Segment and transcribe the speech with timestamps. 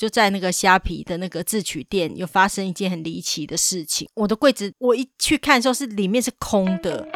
[0.00, 4.08] 就在那个虾皮的那个自取店，有发生一件很离奇的事情。
[4.14, 7.06] 我的柜子，我一去看的时候，是里面是空的。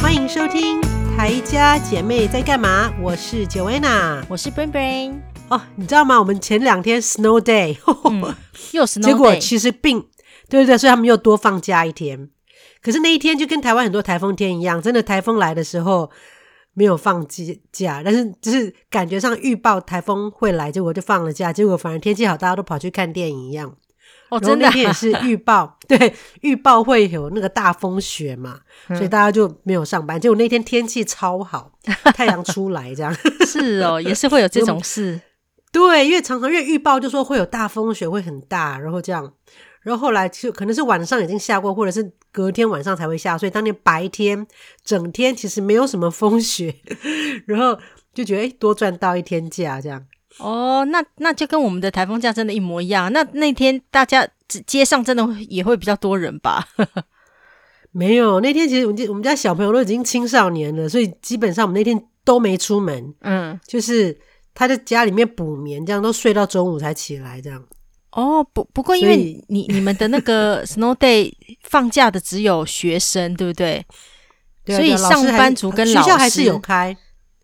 [0.00, 0.80] 欢迎收听
[1.16, 2.92] 台家姐妹在干嘛？
[3.02, 5.14] 我是 Joanna，我是 Brain Brain。
[5.48, 6.20] 哦，你知道吗？
[6.20, 8.32] 我们前两天 Snow Day，、嗯、
[8.70, 9.98] 又 Snow Day，结果其实并
[10.48, 12.28] 对对对，所以他们又多放假一天。
[12.82, 16.10] 可是那一天就跟台湾很多台风天一样，真的台风来的时候
[16.74, 17.26] 没有放
[17.70, 23.76] 假，但是就是感觉上预报台风会来，结果就放了假，结果反而天气好，大家都跑去看电影一样。
[24.30, 30.18] 哦，真的，那天也是 预报，对，预报会有那个大风雪嘛，嗯，所以大家就没有上班。
[30.18, 31.70] 结果那天天气超好，
[32.16, 33.14] 太阳出来这样。
[33.46, 35.20] 是哦，也是会有这种事。
[35.70, 39.30] 对，因为常常因为预报就说会有大风雪，会很大，然后这样。
[39.82, 44.46] 然后后来就可能是晚上已经下过，或者是隔天晚上才会下，所以当天白天
[44.82, 46.74] 整天其实没有什么风雪，
[47.46, 47.78] 然后
[48.14, 50.04] 就觉得诶多赚到一天假这样。
[50.38, 53.12] 哦，那那就跟我们的台风假真的一模一样。
[53.12, 54.26] 那那天大家
[54.66, 56.66] 街上真的也会比较多人吧？
[57.92, 63.14] 没有，那天其实我们我们家小朋友都已经青少年了，所以基本上我们那天都没出门。
[63.20, 64.18] 嗯，就是
[64.54, 67.62] 他在家里面补眠，这样都睡到中午才起来这样。
[68.12, 69.16] 哦，不不过，因为
[69.48, 71.32] 你你们的那个 Snow Day
[71.62, 73.84] 放假的只有学生，对不对？
[74.64, 76.96] 对啊，所以上班族跟老师，学校还是有开，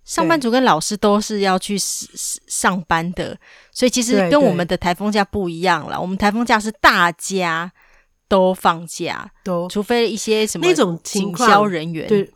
[0.05, 3.37] 上班族跟老师都是要去上班的，
[3.73, 6.01] 所以其实跟我们的台风假不一样了。
[6.01, 7.73] 我们台风假是大家
[8.29, 12.31] 都放假，都除非一些什么那种警消人员，对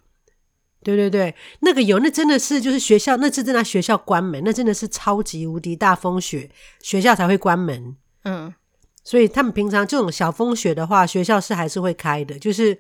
[0.83, 7.95] 对对对，那个有，那真的是就是学校，那次真的学校关门，那真的是超级无敌大风雪，学校才会关门。
[8.25, 8.53] 嗯，
[9.05, 12.79] 所以他们平常这种小风雪的话，学校是还是会开的，就是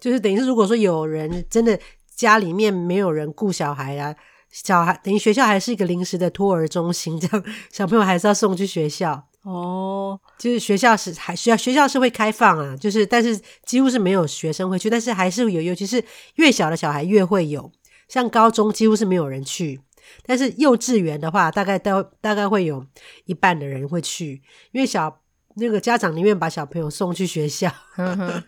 [0.00, 1.78] 就是等于是如果说有人真的
[2.14, 4.14] 家里面没有人顾小孩啊，
[4.50, 10.18] 小孩等于学校还是一个临时的托儿中心，这样小朋友还是要送去学校哦。
[10.38, 16.02] 就是学校是还学校学校是会开放啊，就是但是几乎是没有学生会去，但是还是有，尤其是
[16.36, 17.70] 越小的小孩越会有，
[18.08, 19.80] 像高中几乎是没有人去。
[20.24, 22.84] 但是幼稚园的话，大概都大概会有
[23.24, 24.42] 一半的人会去，
[24.72, 25.20] 因为小
[25.56, 27.70] 那个家长宁愿把小朋友送去学校，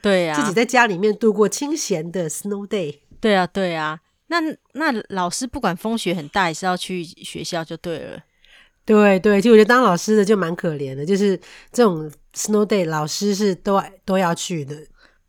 [0.00, 3.00] 对呀、啊，自己在家里面度过清闲的 Snow Day。
[3.20, 4.38] 对啊，对啊，那
[4.72, 8.20] 那老师不管风雪很大，也是要去学校就对了。
[8.86, 11.38] 对对，就我觉得当老师的就蛮可怜的，就是
[11.72, 14.76] 这种 Snow Day，老师是都都要去的。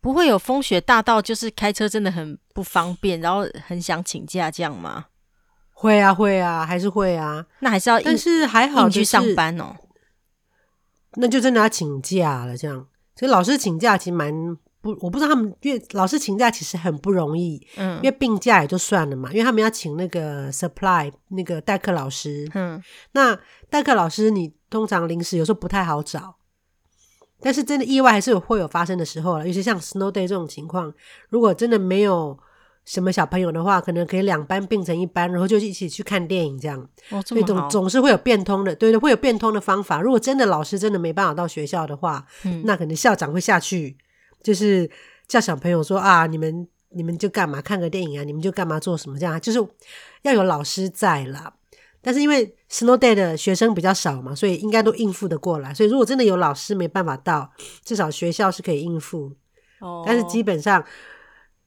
[0.00, 5.06] 不会有风雪大到就是开车真的很不方便，然后很想请假这样吗？
[5.78, 7.44] 会啊会啊，还是会啊。
[7.60, 9.76] 那还是要，但是还好去上班哦。
[11.16, 12.86] 那就真的要请假了，这样。
[13.14, 14.32] 所以老师请假其实蛮
[14.80, 17.60] 不，我不知道他们，因为老师请假其实很不容易。
[17.76, 17.96] 嗯。
[17.96, 22.48] 因为病假也就算了嘛，因为他们要请那个 supply 那个代课老师。
[22.54, 22.82] 嗯。
[23.12, 23.38] 那
[23.68, 26.36] 代课老师你通常临时有时候不太好找，
[27.40, 29.46] 但是真的意外还是有会有发生的时候了。
[29.46, 30.90] 尤其像 snow day 这种情况，
[31.28, 32.38] 如果真的没有。
[32.86, 36.80] 什么小朋友的话，可能可以两班并成一班，然后就一起去看电影这样。
[37.10, 37.22] 哦，这么好。
[37.24, 40.00] 所以总总是会有变通的，对对，会有变通的方法。
[40.00, 43.96] 如果真的老师真的没办法到学校的话，嗯，那可能校长会下去，
[44.40, 44.88] 就是
[45.26, 49.58] 叫小朋友说啊，你们你们就干嘛看个电影啊，你们就干嘛做什么这样，就是
[50.22, 51.52] 要有老师在啦。
[52.00, 55.74] 但是因为 Snow Day 的学生比较少嘛，所以应该都应付得过来。
[55.74, 57.50] 所以如果真的有老师没办法到，
[57.84, 59.32] 至少学校是可以应付。
[59.80, 60.84] 哦，但是基本上。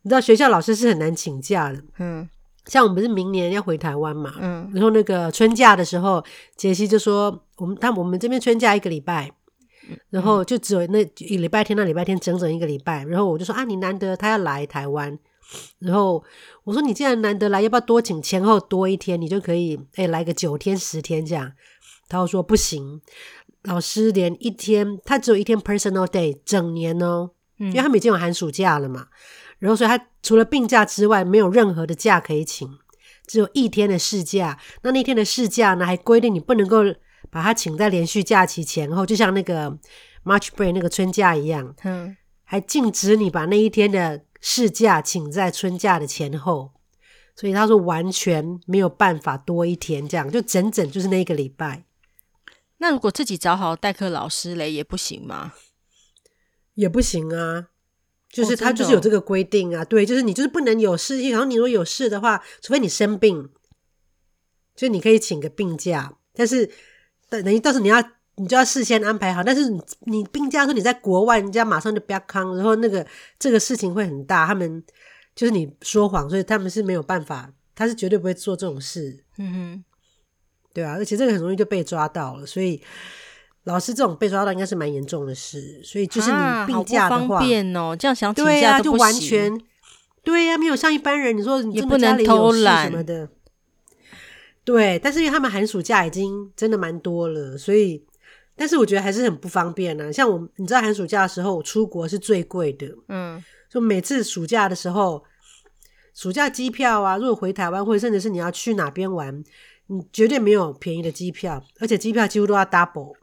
[0.02, 2.28] 你知道学校老师是很难请假的，嗯，
[2.66, 6.24] 像我们不是明年要回台湾嘛，嗯，然后那个春假的时候，
[6.56, 9.30] 杰西就说我们他我们这边春假一个礼拜，
[10.10, 15.20] 然后就只有那一礼拜天那礼拜天整整一个礼拜，然后我就说啊，你难得他要来台湾，
[15.80, 16.24] 然后
[16.64, 21.52] 我说你既然难得来，要不要多请前后多一天，你就可以哎来个九天十天这样，
[22.08, 23.02] 他说不行，
[23.64, 29.08] 老师连一天他只有一天 personal day 整年哦，嗯，因为他们已经有寒暑假了嘛。
[29.59, 32.80] 然后，所以他除了病假之外，没有任何的假可以请，
[33.28, 34.57] 只有一天的事假。
[34.81, 36.84] 那那天的事假呢，还规定你不能够
[37.30, 39.69] 把它请在连续假期前后，就像那个
[40.24, 41.75] March Break 那个春假一样。
[41.84, 46.72] 嗯，还禁止你把那一天的事假请在春假的前后。
[47.36, 51.86] 所以他说完全没有办法多一天，这样就整整就是那一个礼拜。
[52.80, 55.54] 那如果自己找好代课老师嘞，也不行吗？
[56.74, 57.68] 也不行啊。
[58.31, 63.50] 就是他就是有这个规定啊，哦，对，就是你就是不能有事情，然后你如果有事的话，除非你生病，
[64.76, 66.70] 就你可以请个病假，但是
[67.28, 68.02] 等等于到时候你要
[68.36, 73.06] 你就要事先安排好，但是你你病假说你在国外，人家马上就不要康，然后那个
[73.40, 74.84] 这个事情会很大，他们
[75.36, 79.25] 就是你说谎，所以他们是没有办法，他是绝对不会做这种事。
[79.38, 79.84] 嗯哼，
[80.74, 82.82] 对啊，而且这个很容易就被抓到了，所以
[83.64, 85.82] 老师这种被抓到应该是蛮严重的事。
[85.84, 89.60] 所以就是你病假的话，啊、方便哦，这样想请假对啊，就完全
[90.24, 93.30] 对呀、啊，没有像一般人，你说你也不能偷懒什么的。
[94.66, 98.04] 对，但是因为他们寒暑假已经真的蛮多了，所以，
[98.56, 100.12] 但是我觉得还是很不方便呢、啊。
[100.12, 105.24] 像我，你知道寒暑假的时候，我出国是最贵的，嗯，就每次暑假的时候，
[106.14, 109.44] 暑假机票啊，如果回台湾或者甚至是你要去哪边玩，
[109.88, 113.16] 你绝对没有便宜的机票，而且机票几乎都要 double，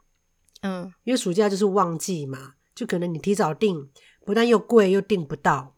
[0.67, 3.89] 嗯，因为暑假就是旺季嘛，就可能你提早订，
[4.25, 5.75] 不但又贵又订不到。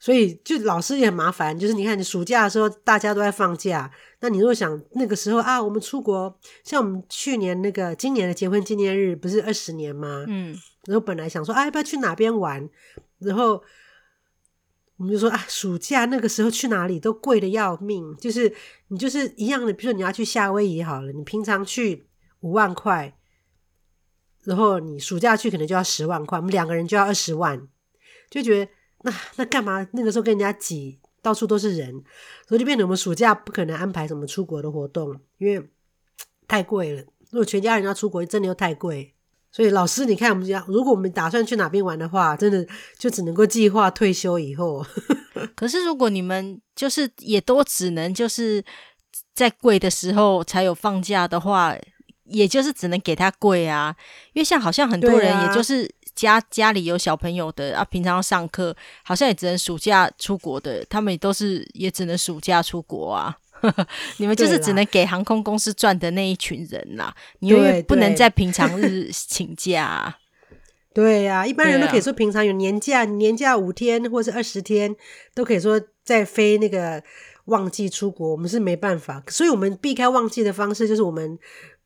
[0.00, 1.58] 所以，就老师也很麻烦。
[1.58, 3.90] 就是你看，你暑假的时候大家都在放假，
[4.20, 10.26] 那你如果想那个时候啊，我们出国，像我们去年那个今年的结婚纪念日不是二十年吗？
[10.28, 10.54] 嗯，
[10.84, 12.68] 然后本来想说啊，要不要去哪边玩？
[13.20, 13.62] 然后
[14.98, 18.14] 我们就说啊，暑假那个时候去哪里都贵的要命。
[18.16, 18.52] 就是
[18.88, 22.06] 你就是一样的，比如说你要去夏威夷好了，你平常去
[22.40, 23.16] 五万块，
[24.44, 27.68] 然后你暑假去可能就要十万块，我们两个人就要二十万，
[28.30, 28.70] 就觉得。
[29.06, 29.86] 那那干嘛？
[29.92, 31.92] 那个时候跟人家挤，到处都是人，
[32.48, 35.62] 所以就变成我们暑假不可能安排什么出国的活动，因为
[36.48, 37.02] 太贵了。
[37.30, 39.12] 如果全家人要出国，真的又太贵。
[39.52, 44.82] 所以老师，你看我们讲，如果我们打算去哪边玩的话，真的就只能够计划退休以后。
[45.54, 48.64] 可是如果你们就是也都只能就是
[49.34, 51.76] 在贵的时候才有放假的话，
[52.24, 53.94] 也就是只能给他贵啊。
[54.32, 55.90] 因为像好像很多人也就是。
[56.14, 58.72] 家家里有小朋友的啊，平常要上课，
[59.02, 63.36] 好像也只能暑假出国的，他们也都是也只能暑假出国啊。
[64.18, 70.16] 你们就是只能给航空公司赚的那一群人啦，你因为不能在平 常日请假啊。
[70.94, 74.94] 对呀、啊，一般人都可以说平常有年假，年假五天或是二十天，
[75.34, 77.02] 都可以说在飞那个
[77.46, 78.30] 旺季出国。
[78.30, 81.36] 我们是没办法，所以我们避开旺季的方式就是我们。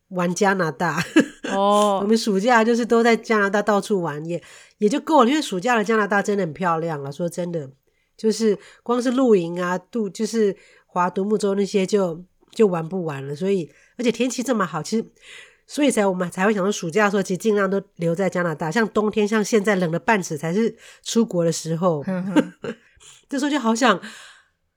[0.09, 1.03] 玩加拿大
[1.51, 2.01] 哦，oh.
[2.03, 4.41] 我们暑假就是都在加拿大到处玩，也
[4.77, 5.29] 也就够了。
[5.29, 7.69] 因为暑假的加拿大真的很漂亮了，说真的，
[8.17, 10.55] 就是光是露营啊、度就是
[10.87, 13.35] 划独木舟那些就就玩不完了。
[13.35, 15.05] 所以，而且天气这么好，其实
[15.67, 18.71] 所以才我们才会想说，暑假的时候其实尽量都留在加拿大。
[18.71, 22.03] 像冬天，像现在冷了半尺才是出国的时候，
[23.29, 23.95] 这时候就好想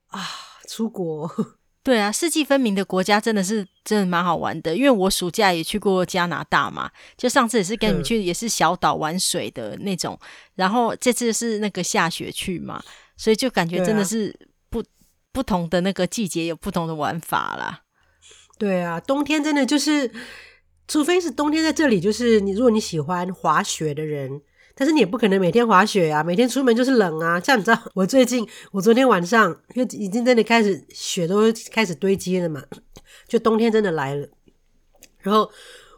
[0.09, 0.21] 啊
[0.69, 1.31] 出国。
[1.85, 12.81] 对啊，四季分明的国家真的是真的蛮好玩的，因为我暑假也去过加拿大嘛，就上次也是跟你们去，也是小岛玩水的那种，嗯、然后这次是那个下雪去嘛，
[13.17, 14.33] 所以就感觉真的是
[14.71, 14.85] 不、啊、
[15.33, 17.83] 不同的那个季节有不同的玩法啦。
[18.59, 20.09] 对啊，冬天真的就是，
[20.87, 24.43] 除非是冬天在这里，就是你如果你喜欢滑雪的人。
[24.75, 27.39] 但是你也不可能每天滑雪啊，每天出门就是冷啊。
[27.41, 32.63] 像你知道， 我最近我昨天晚上就已经真的开始雪都开始堆积了嘛，
[33.29, 34.27] 就冬天真的来了。
[35.21, 35.49] 然后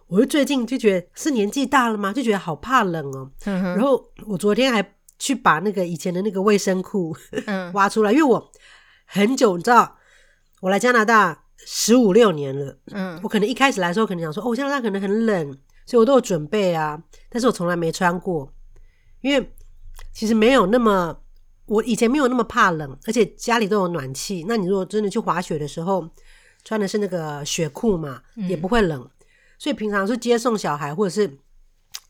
[0.06, 2.12] 我就最近就觉得是年纪大了吗？
[2.12, 3.30] 就觉得好怕冷哦。
[3.44, 7.16] 嗯、哼然后我昨天还去把那个以前的那个卫生裤
[7.72, 8.50] 挖出来，因为我
[9.06, 9.96] 很久你知道，
[10.60, 12.76] 我来加拿大十五六年了。
[12.90, 17.00] 嗯，我可能一开始来的时候可能想说，哦，加拿大可能很冷，所以我都有准备啊。
[17.30, 18.52] 但是我从来没穿过。
[19.24, 19.54] 因为
[20.12, 21.18] 其实没有那么，
[21.64, 24.44] 我以前没有那么怕冷，而且家里都有暖气。
[24.46, 26.06] 那你如果真的去滑雪的时候，
[26.62, 29.00] 穿的是那个雪裤嘛，也不会冷。
[29.00, 29.10] 嗯、
[29.58, 31.38] 所以平常是接送小孩，或者是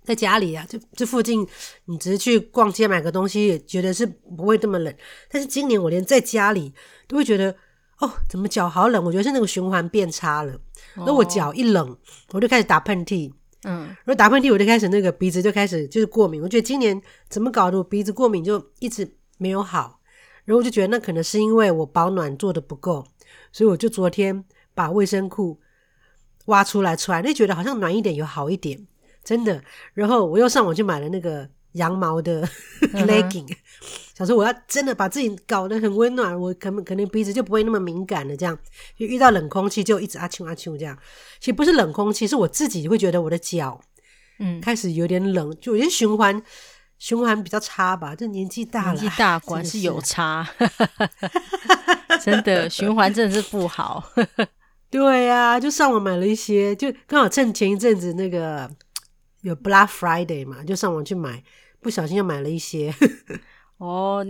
[0.02, 1.47] 在家里啊，这这附近，
[1.85, 4.92] 你只是去逛街买个东西，也觉得是不会这么冷。
[5.30, 6.75] 但是今年我连在家里
[7.06, 7.54] 都会觉得，
[8.00, 9.04] 哦，怎么脚好冷？
[9.04, 10.61] 我觉得是那个循环变差了。
[10.97, 11.97] 那、哦、我脚一冷，
[12.33, 13.33] 我就开始打喷嚏。
[13.64, 16.42] 嗯，然后打喷嚏，我就开始那个鼻子就开始就是过敏。
[16.42, 20.00] 我觉得今年怎么搞的，我鼻子过敏就一直没有好。
[20.44, 23.06] 然后我就觉得那可能是因为我保暖做的不够，
[23.50, 24.44] 所以我就昨天
[24.75, 25.59] 把卫生裤
[26.47, 28.87] 挖出来穿，那觉得好像暖一点，有好一点，
[29.25, 29.64] 真的。
[29.94, 32.45] 然后我又上网去买了那个羊毛的
[32.93, 33.49] legging。
[33.52, 33.57] 嗯
[34.14, 38.37] 想说我要真的把自己搞得很温暖，我可能可能鼻子就不会那么敏感了。
[38.37, 38.57] 这样
[38.97, 40.97] 就遇到冷空气就一直啊啾啊啾这样。
[41.40, 43.81] 其实不是冷空气，是我自己会觉得我的脚
[44.38, 46.40] 嗯开始有点冷，嗯、就有点循环
[46.97, 48.14] 循环比较差吧。
[48.14, 50.49] 这年纪大了，年纪大果然是有差，
[52.23, 54.12] 真的循环真的是不好。
[54.90, 58.71] 对呀、啊，就上网买了一些，就刚好趁前一阵子那个
[59.40, 61.43] 有 Black Friday 嘛，就上网去买，
[61.85, 62.93] 不小心又买了一些。
[63.76, 64.26] 哦，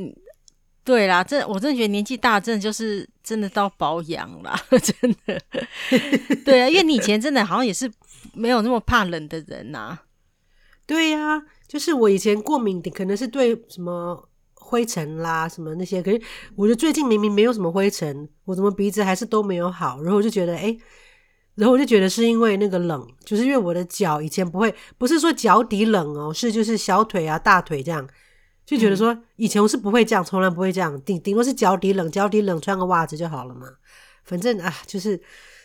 [0.83, 5.41] 对啦，这我真的觉得年纪大，真的就是真的到保养啦， 真的。
[6.45, 7.91] 对啊，因为你以前真的好像也是
[8.35, 10.03] 没有那么怕冷的人呐、啊。
[10.85, 16.03] 对呀、啊，就是我以前过敏的，可能是对什么灰尘啦什么那些。
[16.03, 16.21] 可是
[16.57, 20.03] 我觉得最近明明没有什么灰尘，我怎么鼻子还是都没有好？
[20.03, 20.77] 然后我就觉得，哎，
[21.57, 28.09] 然后我就觉得是因为那个冷，就是因为我的脚以前不会，不是说脚底冷哦，是就是小腿啊、大腿这样，
[28.67, 33.69] 就觉得说以前我是不会这样，从来不会这样，顶顶多是脚底冷，脚底冷穿个袜子就好了嘛。
[34.25, 35.21] 反正啊，就是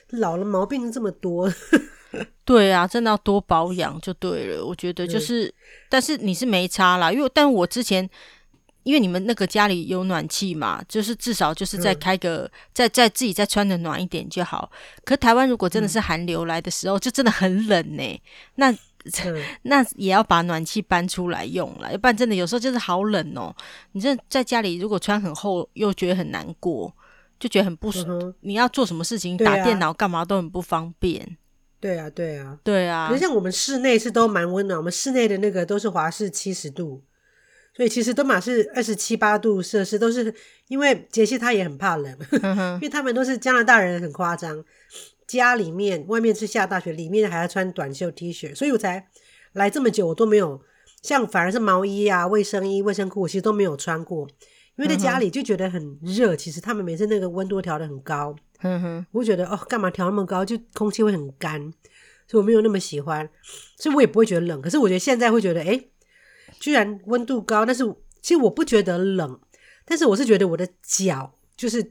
[0.10, 1.52] 老了毛病这么多。
[2.44, 4.66] 对啊，真的要多保养就对了。
[4.66, 5.54] 我觉得就是，嗯、
[5.90, 8.10] 但是你是没差啦，因为但我之前
[8.84, 14.72] 因为你们那个家里有暖气嘛，就是至少就是再开个，嗯、再再自己再穿的暖一点就好。
[15.04, 18.22] 可台湾如果真的是寒流来的时候，嗯、就真的很冷呢、欸。
[18.56, 18.72] 那、
[19.26, 23.56] 嗯、那也要把暖气搬出来用了，要不然真的有时候就是好冷哦。
[23.92, 26.94] 你这在家里如果穿很厚，又觉得很难过，
[27.40, 31.38] 就觉得很不舒你要做什么事情，打电脑干嘛都很不方便。
[31.80, 33.08] 对啊，对啊，对啊。
[33.08, 37.02] 可是像我们室内是都蛮温暖，我们室内的那个都是华氏七十度，
[37.80, 40.36] 所以其实都嘛是二十七八度摄氏，都是
[40.68, 42.14] 因为杰西他也很怕冷，
[42.76, 44.62] 因为他们都是加拿大人，很夸张，
[45.26, 49.08] 家里面外面是下大雪，里面还要穿短袖 T 恤，所以我才
[49.54, 50.60] 来这么久，我都没有
[51.02, 54.28] 像反而是毛衣啊、卫生衣、卫生裤，我其实都没有穿过，
[54.76, 58.36] 因为在家里就觉得很热，其实他们每次那个温度调得很高。
[58.62, 60.44] 嗯哼，我就觉得哦，干嘛调那么高？
[60.44, 61.62] 就空气会很干，
[62.28, 63.30] 所以我没有那么喜欢，
[63.78, 64.62] 所以我也不会觉得冷。
[64.62, 65.82] 可是我觉得现在会觉得，哎，
[66.60, 67.84] 居然温度高，但是
[68.22, 69.40] 其实我不觉得冷，
[69.86, 71.84] 但是我是觉得我的脚就是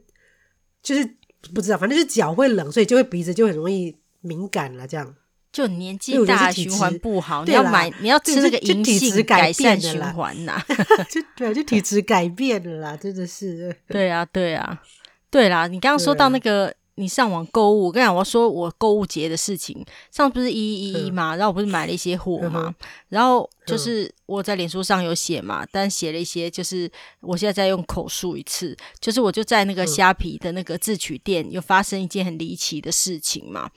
[0.83, 1.17] 就是
[1.55, 4.87] 不知道，反正就是脚会冷，所以就会鼻子就很容易敏感了。
[4.87, 5.15] 这样
[5.51, 10.63] 就年纪大，循环不好，你要买你要吃那个银杏改善循环呐，
[11.11, 13.75] 就对，就体质改变了啦，真的是。
[13.89, 14.83] 对啊，对啊。
[15.31, 22.75] 对啦，你刚刚说到那个，你上网购物，我跟你讲，我说我购物节的事情，上次不是一一一嘛，然后我不是买了一些货嘛，
[23.09, 26.91] 然后就是我在脸书上有写嘛，但写了一些，就是
[27.21, 33.71] 我现在在用口述一次，就是我就在那个虾皮的那个自取店，有发生一件很离奇的事情嘛，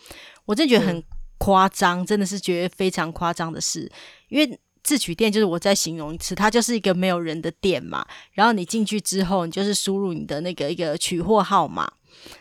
[0.46, 1.04] 我真的觉得很
[1.38, 3.92] 夸张，真的是觉得非常夸张的事，
[4.30, 4.60] 因为。
[4.84, 8.04] 自取店就是我再形容一次，它就是一个没有人的店嘛。
[8.32, 11.88] 然后你进去之后，你就是输入你的那个一个取货号码，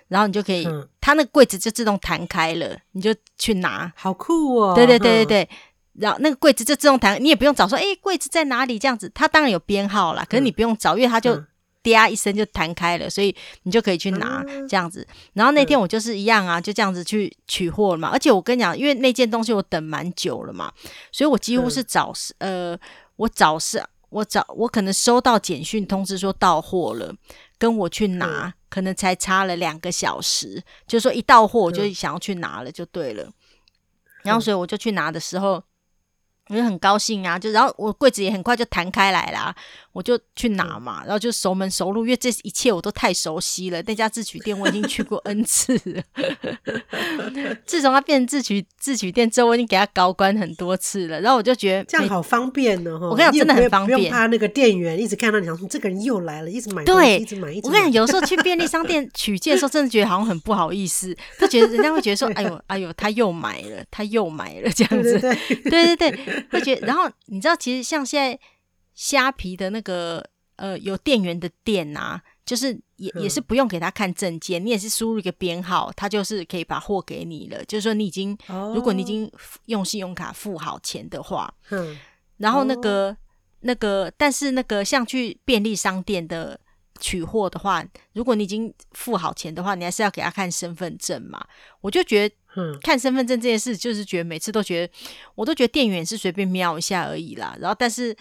[0.09, 3.93] 然后你就可以，嗯、它那个柜子就自动弹开了，你就去拿。
[3.97, 4.75] 好酷哦！
[4.75, 5.57] 对对对对对，嗯、
[6.01, 8.79] 然后那个柜子就自动弹，你也不用找说，哎，柜子在哪里？
[8.79, 11.35] 这样子，它当然有编号啦，可是你不用找，因为它就。
[11.35, 11.47] 嗯
[11.83, 15.07] 啪一声就弹开了，所以你就可以去拿这样子。
[15.33, 18.11] 然后那天我就是一样啊，就这样子去取货了嘛。
[18.13, 20.71] 而且我跟你讲，因为那件东西我等蛮久了嘛，
[21.11, 22.79] 所以我几乎是早是呃，
[23.17, 27.15] 我早是我早我可能收到简讯通知说到货了，
[27.61, 33.31] 跟我去拿可能才差了两个小时，就是说一到货我就想要去拿了就对了。
[34.25, 35.63] 然后所以我就去拿的时候。
[36.49, 39.55] 我就很高兴啊，就然后我柜子也很快就弹开来啦，
[39.93, 43.83] 我就去拿嘛，然后就熟门熟路，因为这一切我都太熟悉了。
[43.87, 46.03] 那家自取店我已经去过 N 次了，
[47.67, 51.21] 自从它变成自取自取店之后，我已经给它高官很多次了。
[51.21, 57.69] 然后我就觉得这样好方便呢，我跟你讲，真的很方便，不用怕那个店员一直看到你，想说这个人又来了，一直买，对，一直买，一直买。
[57.69, 65.19] 我跟你讲，有时候去便利商店取件的时候，真的觉得好像很不好意思，就觉得人家会觉得说，哎呦 哎呦，他又买了，他又买了这样子，
[65.65, 66.19] 对对对。
[66.51, 68.39] 会觉得，然后你知道，其实像现在
[69.01, 70.23] 虾皮的那个
[70.57, 77.65] 呃有店员的店啊，就是也也是不用给他看证件，你也是输入一个编号，他就是可以把货给你了。
[77.65, 78.37] 就是说你已经，
[78.75, 79.33] 如果你已经
[79.65, 81.99] 用信用卡付好钱的话，嗯，
[82.37, 83.17] 然后那个
[83.61, 86.61] 那个，但是那个像去便利商店的。
[87.03, 91.43] 取货的话，如果你已经付好钱的话，你还是要给他看身份证嘛。
[91.81, 92.35] 我就觉得，
[92.83, 94.93] 看身份证这件事，就是觉得每次都觉得，
[95.35, 97.57] 我都觉得店员是随便瞄一下而已啦。
[97.59, 98.15] 然后，但是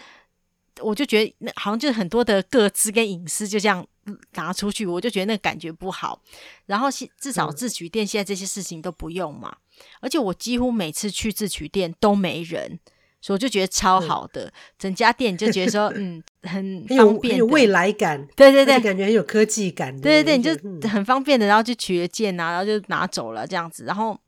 [0.80, 3.86] 我就觉得，那好像就是很多的个资跟隐私就这样
[4.34, 6.22] 拿出去，我就觉得那感觉不好。
[6.66, 9.56] 然后，至少自取店现在这些事情都不用嘛。
[10.00, 12.78] 而且我几乎每次去自取店都没人。
[13.22, 24.18] 所以我就觉得超好的，嗯、整家店就觉得说，嗯，很方便，很有未来感，对对对，感觉很有科技感，对对对，你就很方便的，然后就取了件啊，然后就拿走了这样子，然后，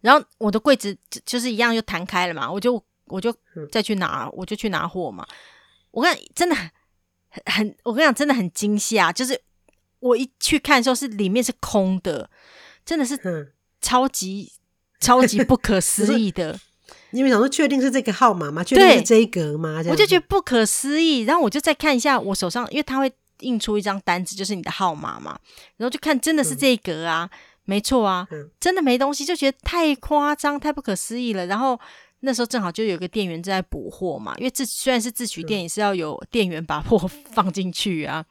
[0.00, 3.34] 然后我的柜子就就是一样就弹开了嘛，我就我就
[3.70, 5.26] 再去拿，我就去拿货嘛。
[5.90, 6.70] 我跟你真的很
[7.46, 9.40] 很，我跟你讲真的很惊吓，就是
[10.00, 12.28] 我一去看的时候是里面是空的，
[12.84, 16.58] 真的是超级、嗯、超级不可思议的。
[17.12, 18.62] 因为想说，确定是这个号码吗？
[18.62, 19.82] 确定是这一格吗？
[19.88, 21.20] 我就觉得不可思议。
[21.20, 23.10] 然后我就再看一下我手上，因为他会
[23.40, 25.38] 印出一张单子，就是你的号码嘛。
[25.78, 31.46] 然后就看，真的是这一格啊，嗯、没错啊，嗯、真的没东西，就觉得太夸张、太不可思议了。
[31.46, 31.80] 然后
[32.20, 36.98] 那时候正好就有个店员在补货嘛，因为自虽然是自取店，也是要有店员把货
[37.32, 38.24] 放进去啊。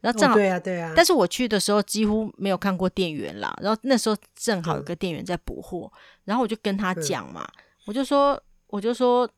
[0.00, 3.56] 然后正好、哦、对啊对啊，但是我去的时候几乎没有看过店员啦。
[3.62, 5.92] 然后那时候正好有个店员在补货，
[6.24, 7.46] 然后我就跟他讲嘛，
[7.84, 9.28] 我就说我就说，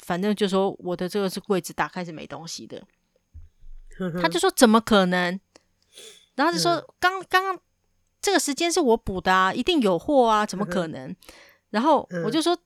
[0.00, 2.82] 反正就说我的这个是柜子打开是没东西的。
[4.20, 5.40] 他就说怎么可能？
[6.34, 7.58] 然后就说刚刚刚
[8.20, 11.14] 这个时间是我补的啊，一定有货啊，怎么可能？
[11.70, 12.58] 然后我就说。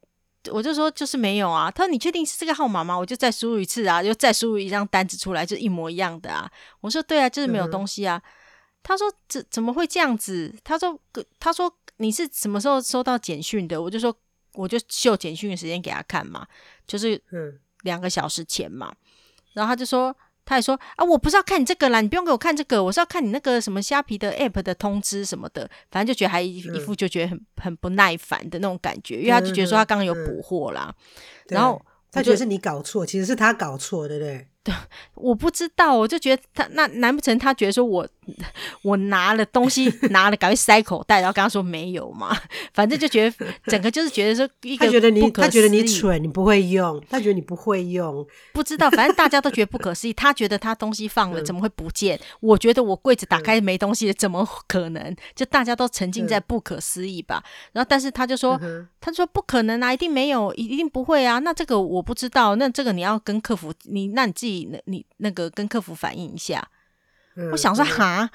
[0.50, 2.97] 我就说就是没有啊，他说你确定是这个号码吗？
[2.97, 6.50] 我就再输入一次啊，就再输入一张单子出来，就一模一样的啊。
[6.80, 8.16] 我说对啊，就是没有东西啊。
[8.16, 8.30] 嗯、
[8.82, 10.54] 他说怎怎么会这样子？
[10.64, 10.99] 他说
[11.38, 13.80] 他说你是什么时候收到简讯的？
[13.80, 14.14] 我就说
[14.54, 16.47] 我就秀简讯的时间给他看嘛，
[16.87, 17.23] 就是
[17.82, 18.94] 两个小时前嘛。
[19.52, 20.16] 然后他就说。
[20.50, 30.92] 他也说啊，我不是要看你这个啦，你不用给我看这个，我是要看你那个什么虾皮的 app 的通知什么的，反正就觉得还一副就觉得很很不耐烦的那种感觉，因为他就觉得说他刚刚有补货啦，
[31.50, 31.80] 然后
[32.11, 34.49] 他觉得是你搞错，其实是他搞错，对不对？
[34.64, 34.75] 对，
[35.14, 38.09] 我不知道，我就觉得他那难不成他觉得说我
[38.83, 42.37] 我拿了东西 拿了赶快塞口袋，然后跟他说没有嘛？
[42.73, 50.13] 反正就觉得整个就是觉得说一个他觉得你他觉得你蠢，你不会用，他觉得你不会用，不知道，反正大家都觉得不可思议。
[50.13, 52.17] 他觉得他东西放了怎么会不见？
[52.17, 55.15] 嗯、我觉得我柜子打开没东西，怎么可能？
[55.35, 57.43] 就大家都沉浸在不可思议吧。
[57.73, 61.39] 然后但是他就说，嗯、他说不可能啊，一定没有，一定不会啊。
[61.41, 64.61] 那这个我不知道，那这个你要跟客服，你那你自己。
[64.71, 66.67] 那你那个跟客服反映一下，
[67.37, 68.29] 嗯、我想说哈，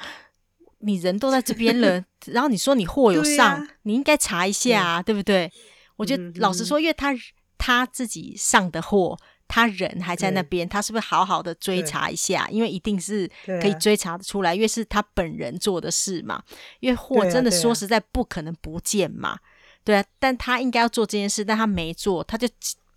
[0.80, 5.52] 你人都在这边了， 然后你说你货有上，啊、你应该查一下，啊，对，对不对？
[5.96, 7.14] 我觉得老实说，因为他
[7.58, 12.48] 他自己上的货，他人还在那边，他是不是好好的追查一下？
[12.50, 16.42] 因为一定是可以追查的出来，因为是他本人做的事嘛。
[16.80, 19.38] 因为货真的说实在不可能不见嘛，
[19.84, 20.04] 对啊。
[20.20, 22.48] 但他应该要做这件事，但他没做，他就。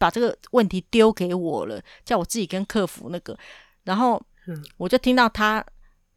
[0.00, 3.36] 把这个问题丢给我了，叫我自己跟客服那个，
[3.82, 4.22] 然后
[4.76, 5.60] 我就听到他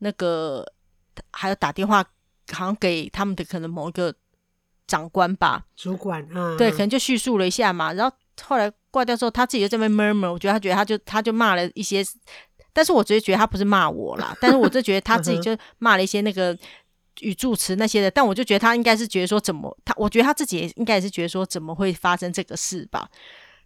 [0.01, 0.65] 那个
[1.31, 2.03] 还有打电话，
[2.51, 4.13] 好像给他们的可能某一个
[4.88, 12.04] 长官吧，主管，啊，对，可能就叙述了一下嘛，然后后来挂掉之后，他自己就在那边 murmur，我觉得他觉得他就他就骂了一些，
[12.73, 16.58] 但是我直接觉得他不是骂我啦，但是我就觉得他自己就骂了一些那个
[17.19, 23.08] 语助词那些的，但我就觉得他应该是觉得说怎么他，我觉得他自己也应该也是觉得说怎么会发生这个事吧。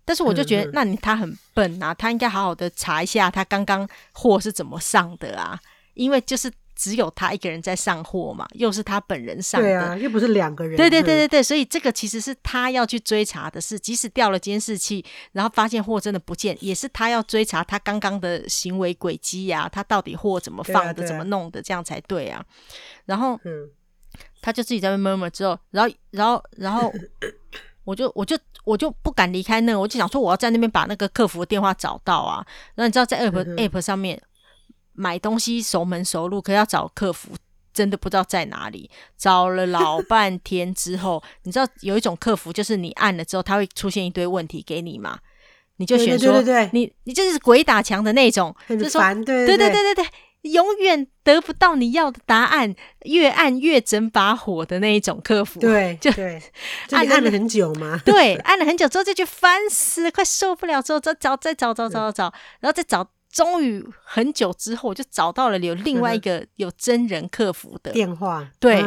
[0.07, 5.60] 但是我就觉得，那你他很笨啊，他应该好好的查一下他刚刚货是怎么上的啊，
[5.95, 22.45] 因为就是只有他一个人在上货嘛，又是他本人上的，对啊，又不是两个人，对对对对对，所以这个其实是他要去追查的事，即使调了监视器，然后发现货真的不见，也是他要追查他刚刚的行为轨迹呀，他到底货怎么放的，对啊对啊，怎么弄的，这样才对啊。
[23.05, 23.69] 然后，嗯，
[24.41, 26.91] 他就自己在那 murmur 之后，然后，然后，然后。
[27.86, 32.43] 我就我就我就不敢离开那，我就想说我要在那边把那个客服的电话找到啊。
[32.73, 34.19] 然后你知道在 app、嗯、app 上面
[34.95, 37.29] 买东西熟门熟路，可要找客服
[37.73, 38.89] 真的不知道在哪里。
[39.17, 45.19] 找了老半天之后， 你知道有一种客服就是你按了之后，它会出现一堆问题给你嘛？
[45.77, 50.05] 你就选说，对对对对你你就是鬼打墙的那种，很烦，就说对对对对对对。
[50.45, 56.39] 永远得不到你要的答案，越按越整把火的那一种客服，对， 就对，
[56.93, 57.99] 按按了很久嘛？
[58.05, 68.82] 对，按了很久之后就觉得烦死了，快受不了，之后再找再找找找找找，然后再找，终于很久之后我就找到了有另外一个有真人客服的电话，对，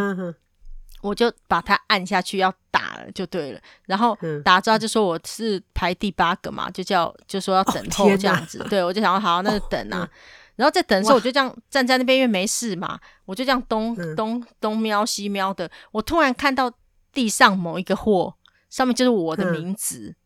[1.02, 10.08] 我就把它按下去要打了就对了，然后打之后就说我是排第八个嘛，就叫就说要等候这样子，对我就想说好，那就等啊。
[10.56, 15.70] 然后在等的时候，我就这样站在那边，因为没事嘛，我就这样东东东瞄西瞄的。
[15.92, 16.72] 我突然看到
[17.12, 18.34] 地上某一个货，
[18.70, 20.16] 上面就是我的名字，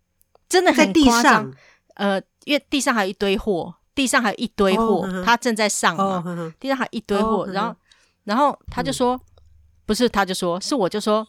[0.49, 1.53] 真的很夸张。
[1.97, 7.46] 呃，因为地上还有一堆货，地上还有一堆货，他正在上嘛，地上还有一堆货。
[7.48, 7.76] 然后，
[8.24, 9.20] 然后他就说，
[9.87, 11.26] 不是，他就说是我就说，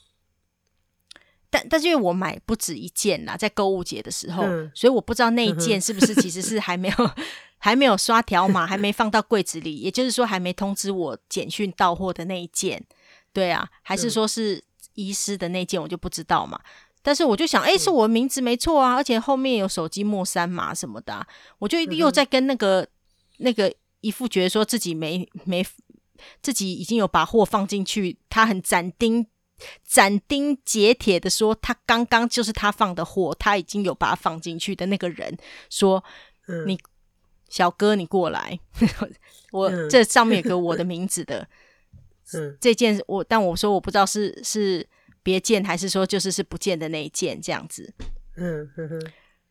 [1.50, 6.96] 但但是因为我买不止一件啦，在购物节的时候，所以我不知道那一件是不是其实是还没有。
[7.64, 12.86] 还没有刷条码，还没放到柜子里， 也就是说还没通知我简讯到货的那一件，
[13.32, 14.62] 对啊，还是说是
[14.96, 16.60] 遗失的那件，我就不知道嘛。
[17.04, 21.28] 但是我就想，哎，是我名字没错啊，而且后面有手机末三码什么的啊，
[21.60, 22.88] 我就又在跟那个
[23.38, 25.64] 那个一副觉得说自己没没
[26.42, 29.28] 自己已经有把货放进去，他很斩钉
[29.88, 35.38] 斩钉截铁的说，他刚刚就是他放的货，他已经有把它放进去的那个人
[35.70, 36.04] 说，
[36.66, 36.80] 你。
[37.50, 38.60] 小哥，你过来，
[39.54, 41.48] 我、嗯、这上面有个我的 名字的，
[42.34, 44.84] 嗯，这件我，但我说我不知道是是
[45.24, 47.92] 别见还是说就是是不见的那一件这样子，
[48.38, 49.02] 嗯哼哼，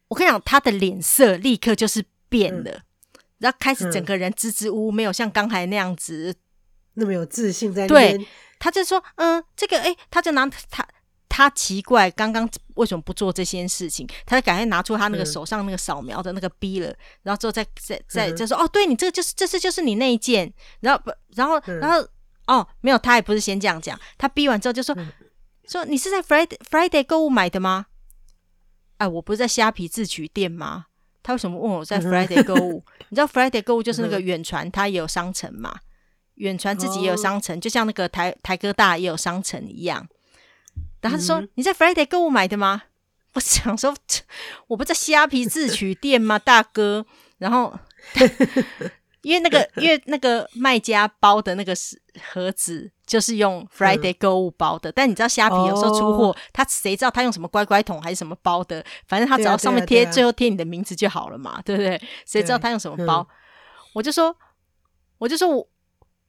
[0.09, 2.83] 我跟你讲，他的脸色立刻就是变了，嗯、
[3.39, 6.35] 然后开始整个人支支吾吾，没有像刚才那样子
[6.95, 7.89] 那么有自信在那。
[7.89, 8.27] 对，
[8.59, 10.87] 他就说，嗯，这个，哎，他就拿他。
[11.35, 14.07] 他奇怪，刚刚为什么不做这些事情？
[14.27, 22.07] 他就赶快拿出他那个手上那个扫描的那个 B 了，嗯、然后之后再再再就说：“哦，对你这个就是这次就是你那一件。”然后不，然后然后
[22.49, 23.99] 哦，没有，他也不是先这样讲。
[24.19, 25.09] 他逼完之后就说：“嗯、
[25.73, 27.87] 说你是在 Friday Friday 购物买的吗？”
[28.99, 30.87] 哎，我不是在虾皮自取店吗？
[31.23, 32.85] 他为什么问我在 Friday 购物？
[32.87, 35.81] 嗯、 你知道 Friday 购物就是那个远传，它也有商城嘛？
[36.35, 40.09] 远传自己也有商城，哦、就像那个台台哥大也有商城一样。
[41.01, 42.85] 然后他就说：“你在 Friday 购物买的吗？”
[43.35, 43.95] 我想说
[44.69, 47.05] ：“我不在虾皮自取店吗，大哥？”
[47.39, 47.79] 然后
[49.23, 51.75] 因为那个 因为那个卖家包的那个
[52.33, 58.85] 盒子就是用 Friday 购物包的，嗯、但你知道虾皮有时候出货，他谁知道他用什么乖乖桶还是什么包的？
[59.07, 62.01] 反正他只要上面贴最后贴你的名字就好了嘛，对不对？
[62.27, 63.27] 谁知道他用什么包？
[63.95, 64.35] 我就说，
[65.19, 65.69] 我就说我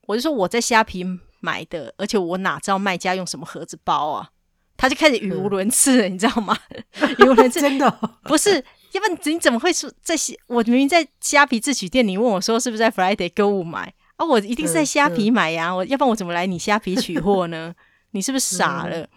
[0.08, 1.06] 我就说我在虾皮
[1.40, 4.30] 买的，而且我哪知道卖家用什么盒子包啊？
[4.76, 6.58] 他就开始语无伦次了，嗯、你知道吗？
[7.20, 7.90] 语无伦次，真的
[8.24, 8.64] 不是？
[8.94, 10.34] 要不然你怎么会说在虾？
[10.48, 14.26] 我明明在虾皮自取店，你问我说是不是在 Friday 购物买啊？
[14.26, 17.74] 我一定是在虾皮买呀、我要不然我怎么来你虾皮取货呢？
[18.12, 19.00] 你是不是傻了？
[19.00, 19.08] 嗯、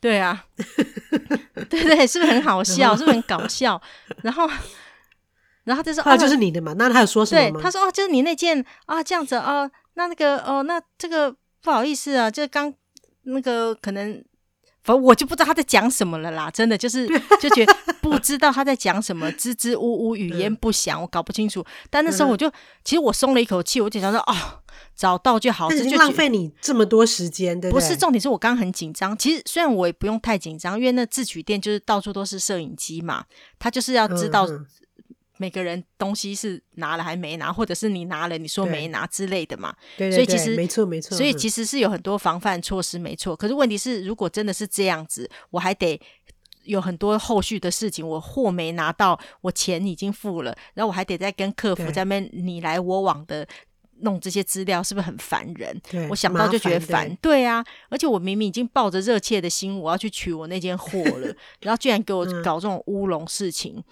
[0.00, 0.46] 对啊，
[1.68, 2.96] 对对，是不是很好笑？
[2.96, 3.80] 是不是很搞笑？
[4.22, 4.48] 然后，
[5.64, 7.60] 然后他就说：“啊，就是你的嘛。”那他有说什么吗？
[7.60, 12.72] 对，他说：“哦，就是你那件啊，这样子哦，那那个哦，那这个不好意思啊，就刚
[13.24, 14.24] 那个可能。”
[14.86, 17.06] 反正我就不知道他在讲什么了啦， 真的就是
[17.40, 21.64] 就觉得不知道他在讲什么， 支支吾吾，语言不详，我搞不清楚。
[21.90, 22.48] 但那时候我就，
[22.84, 24.62] 其实我松了一口气，我就想说，哦，
[24.94, 27.80] 找到就好，这就浪费你这么多时间，对不对？
[27.80, 29.18] 不是重点，是我刚刚很紧张。
[29.18, 33.24] 其实虽然我也不用太紧张，因为那自取店就是到处都是摄影机嘛，
[33.58, 34.46] 他就是要知道。
[35.38, 39.74] 每个人东西是拿了还没拿，或者是你拿了你说没拿之类的嘛？
[39.96, 43.36] 对，所以其实没错没错，所以其实是有很多防范措施，没错。
[43.36, 46.00] 可是问题是，如果真的是这样子，我还得
[46.64, 48.06] 有很多后续的事情。
[48.06, 53.46] 我货没拿到，我钱已经付了，然后我还得再跟客服在那边你来我往的
[54.00, 55.80] 弄这些资料，是不是很烦人？
[55.90, 57.14] 对，我想到就觉得烦。
[57.22, 63.74] 对啊，而且我明明已经抱着热切的心，我要去取我那件货了， 然后居然给我搞这种乌龙事情。
[63.76, 63.84] 嗯、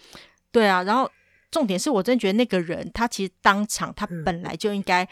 [0.51, 1.11] 对啊，然后。
[1.55, 5.09] 重点是我真觉得那个人，他其实当场他本来就应该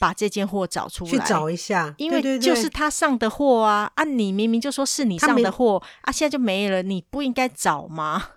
[0.00, 4.02] 把这件货找出来，去找一下，因为就是他上的货啊啊！
[4.02, 8.30] 你明明就说是你上的货啊，现在就没了，你不应该找吗？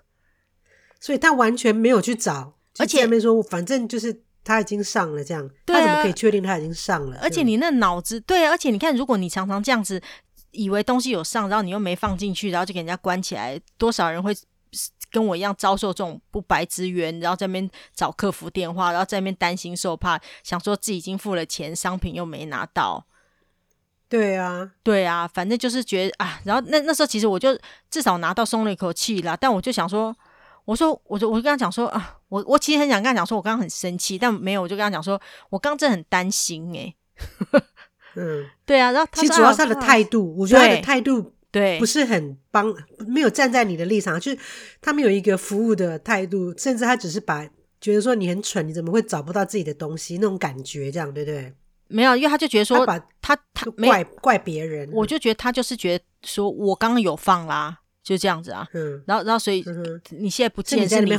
[1.00, 7.17] 所以他完全没有去找，而且没说，反正就是他已经上了，这样他怎么可以确定他已经上了？
[7.24, 10.00] 而且你那脑子对啊，而且你看，如果你常常这样子
[10.52, 14.32] 以为东西有上，然后你又没放进去，然后就给人家关起来，多少人会？
[15.12, 23.06] 跟我一样遭受这种不白之冤，然后在那边找客服电话，然后在那边担心受怕，想说自己已经付了钱，商品又没拿到。
[24.10, 27.58] 对啊，对啊，反正就是觉得啊，然后那那时候其实我就
[27.89, 29.36] 至少拿到松了一口气啦。
[29.36, 30.15] 但我就想说，
[30.63, 36.96] 我说，我就我就跟他讲说啊，我我其实很想跟他讲说，我刚刚很生气，但没有，我就跟他讲说，我刚刚真的很担心哎、欸。
[38.15, 41.34] 嗯， 对啊，然后他其实主要是他的态度，我觉得他的态度。
[41.52, 42.74] 对，不是很帮，
[43.08, 44.38] 没有站在你的立场，就是
[44.82, 47.48] 他们有一个服务的态度，甚至他只是把
[47.80, 51.54] 觉得说你很蠢，你怎么会找不到自己的东西那种感觉，这样对不对？
[51.88, 57.80] 没有，因为他就觉得说他把他他怪怪别人，我就觉得他就是觉得说我刚刚有放啦。
[58.08, 59.62] 就这样子啊，嗯，然后，然后，所以
[60.12, 61.12] 你现在不见是你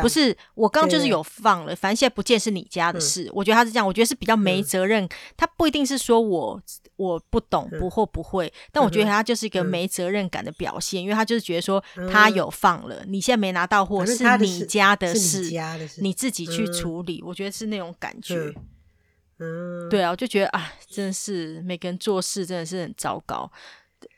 [0.00, 3.30] 不是我刚就是有放了，反正现在不见是你家的事。
[3.34, 5.06] 我觉得他是这样，我觉得是比较没责任。
[5.36, 6.58] 他不一定是说我
[6.96, 15.50] 我不懂不或不会，但我觉得他就是一个没责任感的表现，因为他就是觉得说他有放了，你现在没拿到货是你家的事，
[16.00, 17.22] 你自己去处理。
[17.22, 18.54] 我觉得是那种感觉，
[19.40, 23.52] 嗯，对啊，我就觉得啊，真的是每个人做事真的是很糟糕。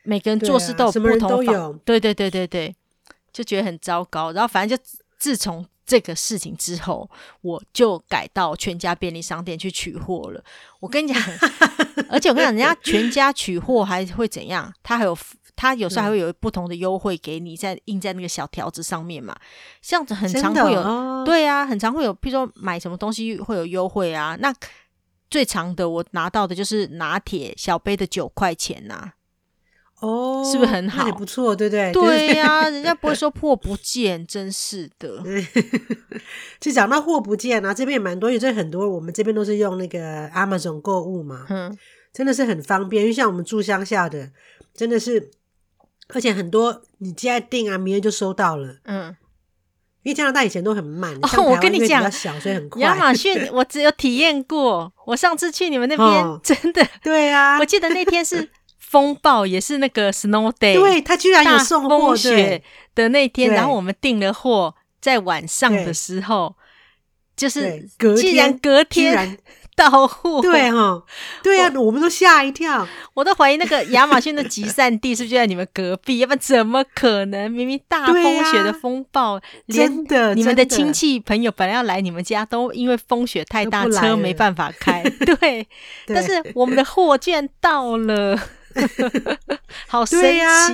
[0.03, 2.75] 每个人做事都有不同方，对对对对对，
[3.31, 4.31] 就觉得很糟糕。
[4.31, 4.83] 然后反正就
[5.17, 7.09] 自从这个事情之后，
[7.41, 10.43] 我就改到全家便利商店去取货了。
[10.79, 11.21] 我跟你讲，
[12.09, 14.71] 而且我跟你讲，人家全家取货还会怎样？
[14.81, 15.17] 他还有
[15.55, 19.35] 他有时候还会有不同的优惠给你，在印在那个小条子上面嘛。
[19.81, 24.37] 这样子很常会有，哦、对啊，很常会有，譬如说买什么东西会有优惠啊。
[24.39, 24.53] 那
[25.29, 29.13] 最长的我拿到的就是拿铁小杯的九块钱呐、啊。
[30.03, 31.05] 哦，是不是很好？
[31.07, 31.91] 也不错，对不对？
[31.93, 35.23] 对呀、啊， 人家不会说货不见，真是的。
[36.59, 41.75] 就讲到货不见啊，这边也蛮多，因为这很多我们这边都是用那个 Amazon 购物嘛，嗯，
[42.13, 43.03] 真的是很方便。
[43.03, 44.29] 因为像我们住乡下的，
[44.75, 45.31] 真的是
[46.09, 48.75] 而且很多你现在订啊，明天就收到了。
[48.83, 49.15] 嗯。
[50.03, 52.81] 因为加拿大以前都很慢，哦，我跟你讲，小，所以很快。
[52.81, 58.49] 亚马逊 我只有体验过，我上次去你们那边，哦，真的，对啊，我记得那天是
[58.93, 62.61] 风暴，也是那个 snow day，对，他居然有送货雪
[62.93, 66.55] 的那天，然后我们订了货，在晚上的时候，
[67.35, 69.39] 就是既然隔天。
[69.75, 71.03] 到货对哈，
[71.41, 76.19] 对啊，我们都吓一跳，我都怀疑那个亚马逊的集散地是不是就在你们隔壁？
[76.19, 77.49] 要不然怎么可能？
[77.49, 85.01] 明明大风雪的风暴，真的，你们的亲戚朋友本来要来你们家，都因为风雪太大，车没办法开。
[85.25, 85.67] 对，
[86.05, 88.39] 但是我们的货居然到了。
[89.87, 90.19] 好神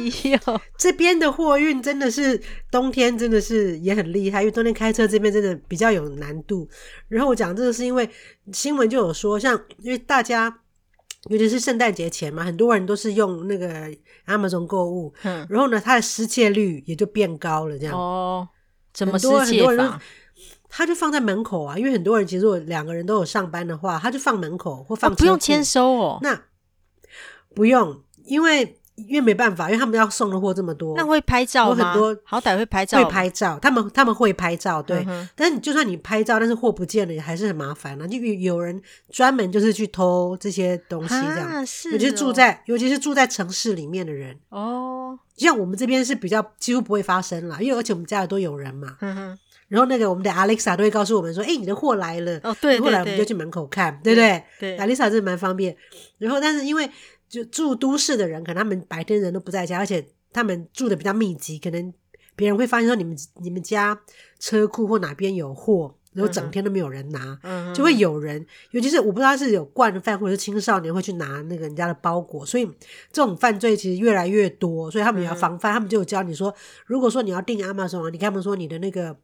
[0.09, 0.61] 奇哟、哦！
[0.77, 6.67] 这边的货运真的是冬天真的是也很厉害，因为冬天开车这边真的比较有难度。
[7.07, 8.09] 然后我讲这个是因为
[8.53, 10.59] 新闻就有说，像因为大家
[11.29, 13.89] 尤其是圣诞节前嘛，很多人都是用那个
[14.27, 17.77] Amazon 购物，嗯，然后呢，它的失窃率也就变高了。
[17.77, 18.47] 这样哦，
[18.93, 19.99] 怎么失窃法？
[20.71, 26.19] 他就放在门口啊，因为很多人其实我两个人都有上班的话，他就放门口或放、哦、不用签收哦。
[26.21, 26.39] 那
[27.59, 31.91] 不用，因为因为没办法，因为他们要送的货这么多，那会拍照吗？
[31.91, 35.05] 很多好歹会拍照，会拍照，他们他们会拍照，对。
[35.09, 38.07] 嗯、但是就算你拍照，但是货不见了，也还是很麻烦啊。
[38.07, 45.19] 就有人专门就是去偷这些东西，这样，是、哦，尤其是住在尤其是住在城市里面的人哦。
[45.35, 48.95] 像我们这边是比较几乎不会发生啦，因为而且我们家里都有人嘛。
[49.01, 49.39] 嗯哼。
[49.67, 52.79] 然后那个我们的 Alexa 都会告诉我们说：“哎，你的货来了。”哦，对。
[52.79, 54.43] 后来我们就去门口看，对不对？
[54.59, 54.75] 对。
[54.79, 55.77] Alexa 真的蛮方便。
[56.17, 56.89] 然后，但是因为
[57.29, 61.93] 就住都市的人，可能他们白天人都不在家，而且他们住的比较密集，可能
[62.35, 63.97] 别人会发现说你们你们家
[64.39, 72.65] 车库或哪边有货，然后整天都没有人拿，嗯、就会有人，尤其是我不知道是有惯犯或者是青少年会去拿那个人家的包裹，所以
[73.11, 75.71] 这种犯罪其实越来越多，所以他们也要防范。
[75.71, 76.53] 嗯、他们就有教你说，
[76.85, 79.15] 如果说你要订 Amazon，你跟他们说你的那个。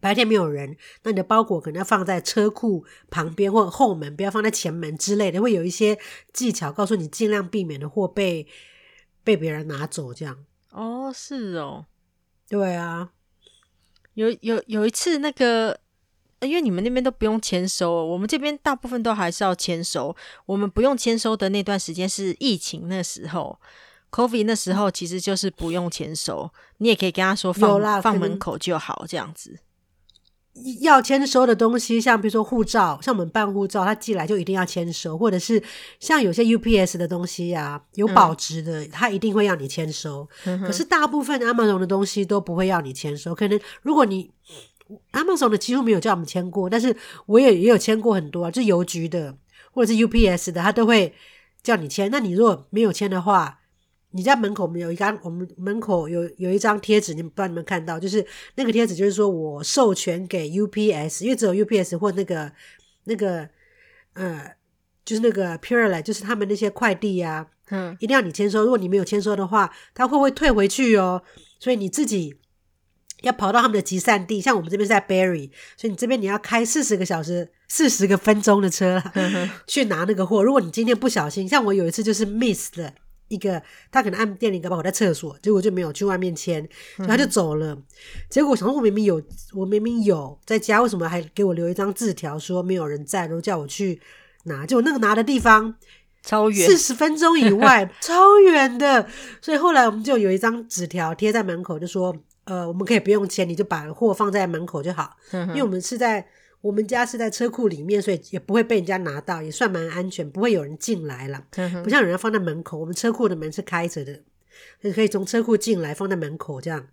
[0.00, 5.40] 白天没有人，那你的包裹可能要放在车库旁边或后门，不要放在前门之类的。
[5.40, 5.98] 会有一些
[6.32, 8.46] 技巧告诉你，尽量避免的货被
[9.24, 10.12] 被别人拿走。
[10.12, 11.86] 这样哦，是哦，
[12.48, 13.10] 对啊。
[14.14, 15.78] 有有有一次，那个
[16.40, 20.14] 因为你们那边都不用签收，我们这边大部分都还是要签收。
[20.46, 23.58] 我们不用签收的那段时间是疫情那时候
[24.10, 29.58] ，COVID 那时候其实就是不用签收，你也可以跟他说放放门口就好，这样子。
[30.80, 35.62] 要签收的东西，像比如说护照，像我们办护照，他寄来就一定要签收，或者是
[36.00, 40.26] 像有些 UPS 的东西呀、啊，有保值的，他、嗯、一定会要你签收。
[40.44, 44.30] 嗯、可是大部分 Amazon 的东西都不会要你签收，可能如果你
[45.12, 49.36] Amazon 的几乎没有叫我们签过，但是我也也有签过很多啊，就邮局的
[49.72, 51.12] 或者是 UPS 的，他都会
[51.62, 52.10] 叫你签。
[52.10, 53.58] 那你如果没有签的话，
[54.16, 58.24] 你在门口，我们有一张，我们门口有有一张贴纸，你们不知道你们看到，就是
[58.54, 62.50] 那个贴纸，就是说我授权给 UPS，因为只有 UPS 或那个
[63.04, 63.48] 那个
[64.14, 64.52] 呃，
[65.04, 68.62] 就是那个 Purolite，就是他们那些快递呀、啊，嗯，一定要你签收。
[68.62, 71.22] 如果你没有签收的话，他会不会退回去哦？
[71.60, 72.34] 所以你自己
[73.22, 79.02] 要跑到他们的集散地，像我们这边是在 Barrie，所以你这边你要开四十个小时、四十个分钟的车
[79.66, 80.42] 去拿那个货。
[80.42, 82.92] 如果你今天不小心，像我有一次就是 miss 了。
[83.28, 83.60] 一个
[83.90, 87.74] 他可能按电铃杆，把我在厕所，结果就没有去外面签，然后他就走了。
[87.74, 87.82] 嗯、
[88.28, 89.22] 结果我想说，我明明有，
[89.54, 94.00] 我明明有在家，为什么还给我留一张字条说没有人在，然后叫我去
[94.44, 94.64] 拿？
[94.66, 95.74] 结果那个拿的地方
[96.22, 99.08] 超远，四十分钟以外， 超远的。
[99.40, 106.26] 所以后来我们就有一张纸条贴在门口，就说呃，我们可以不用签，你就把货放在门口就好，嗯、因为我们是在。
[106.66, 111.44] 我们家是在车库里面，所以也不会被人家拿到，也算蛮安全，不会有人进来了。
[111.84, 114.20] 不像有人放在门口，我们车库的门是开着的，
[114.92, 116.88] 可以从车库进来，放在门口这样。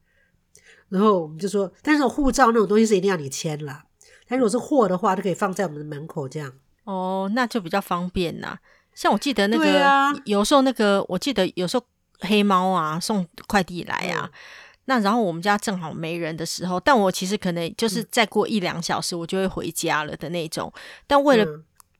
[0.89, 3.85] 然后我们就说，但是护照那种东西是一定要你签了。
[4.27, 6.53] 但如果是货的话，就可以放在我们的门口这样。
[6.83, 8.59] 哦，那就比较方便啦。
[8.93, 11.83] 像我记得那个，啊、有时候那个，我记得有时候
[12.19, 14.29] 黑猫啊送快递来啊。
[14.31, 14.37] 嗯
[14.85, 20.71] 那然后我们家正好没人的时候，但我其实可能就是再过一两小时我就会回家了的那种。
[20.75, 21.45] 嗯、但为了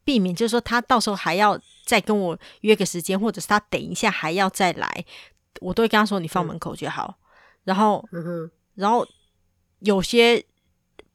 [0.03, 5.05] 避免，就是说他到时候还要再跟我约个时间，或者是他等一下还要再来，
[5.61, 7.17] 我都会跟他说你放门口就好。
[7.19, 7.23] 嗯、
[7.63, 9.07] 然后，嗯、然后
[9.79, 10.45] 有些。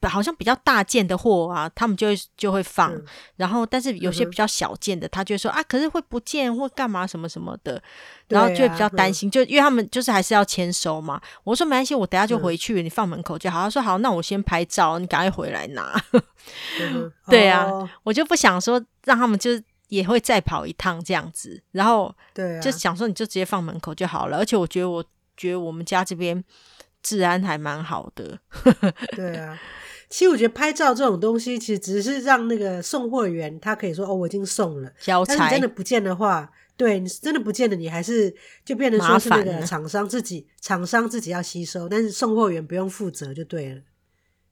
[0.03, 3.05] 好像比较大件的货啊，他们就会就会放，嗯、
[3.37, 7.83] 然后但是有些比较小件的，他就会说啊，可是会不见或干嘛什么什么的，
[8.29, 11.21] 然后就会比较担心，啊、就因为他们就是还是要签收嘛。
[11.45, 13.63] 我说没关系，我等下就回去，嗯、你放门口就好。
[13.63, 16.01] 他说好，那我先拍照，你赶快回来拿。
[16.81, 24.37] 嗯、 对啊，哦、我就不想说让他们就是也会再跑一趟这样子，然后对，就想说你就直接放门口就好了。
[24.37, 25.05] 而且我觉得，我
[25.37, 26.45] 觉得我们家这边
[27.03, 28.39] 治安还蛮好的。
[29.17, 29.59] 对啊，
[30.11, 34.90] 其实我觉得拍照这种东西，其实只是让那个送货员他可以说哦，我已经送了。
[35.01, 35.25] 交。
[35.25, 43.81] 但是你真的不见的话，对你真的不见了，你还是就变成说是那个厂商自己，厂商自己要吸收，但是送货员不用负责就对了。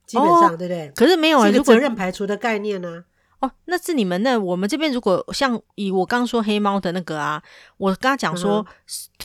[0.05, 0.91] 基本上、哦、对不对？
[0.95, 3.03] 可是没有啊，这个责任排除的概念呢、啊？
[3.39, 7.41] 哦，那是你们那我们这边如果像以我刚刚说黑猫的那个啊，
[7.77, 8.65] 我跟他讲说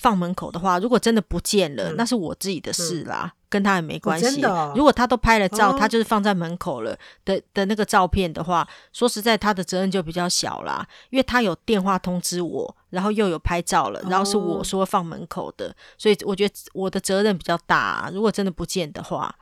[0.01, 4.43] 放门口的话，嗯、如果真的不见了、嗯，那是我自己的事啦，嗯、跟他也没关系。
[4.75, 6.95] 如果他都拍了照、哦，他就是放在门口了
[7.25, 18.11] 的的那个照片的话，说实在，他的责任就比较小啦，因为他有电话通知我，然后又有拍照了，然后是我说放门口的，哦、所以我觉得我的责任比较大、啊。
[18.13, 19.35] 如果真的不见的话。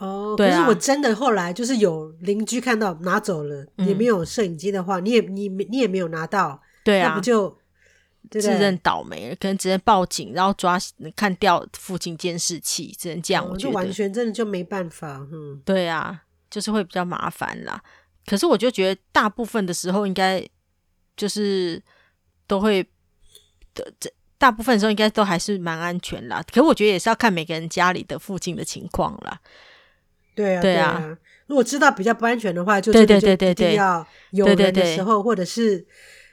[0.00, 7.54] 哦，可是我真的后来就是有邻居看到拿走了，嗯、也没有摄影机的话，你也你你也没有拿到，对啊，那不就
[8.30, 9.36] 自认倒霉了？
[9.36, 10.78] 可能只能报警，然后抓
[11.14, 13.46] 看掉附近监视器，只能这样。
[13.46, 17.82] 我觉得、哦、完全真的就没办法，嗯，对啊，就是会比较麻烦啦。
[18.24, 20.42] 可是我就觉得大部分的时候应该
[21.14, 21.82] 就是
[22.46, 22.82] 都会
[23.74, 26.42] 的，这大部分的时候应该都还是蛮安全啦。
[26.48, 29.38] 可是我觉得也是要看每个人家里的附近的情况啦。
[30.34, 31.18] 对啊，对啊。
[31.46, 35.86] 如果知道比较不安全的话，就对对对对，一定要有人的时候，对对对对，或者是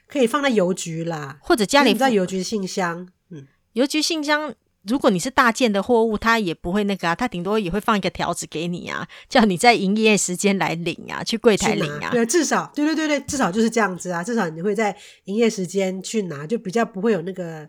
[0.07, 3.07] 可以放在邮局啦，或者家里在邮局信箱。
[3.31, 12.12] 嗯，邮局信箱，如果你是大件的货物，他也不会那个啊，他顶多也会放一个条子给你啊，叫你在营业时间来领啊，去柜台领啊。
[12.12, 17.67] 对，至少对对对对，至少就是这样子啊，至少你会在营业时间去拿，就比较不会有那个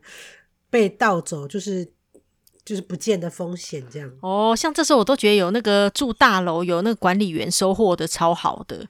[0.69, 1.91] 被盗走，就是。
[2.69, 4.55] 就是不见的风险，这样哦。
[4.55, 8.87] 像这时候我都觉得有那个住大楼有那个管理员收货的超好的，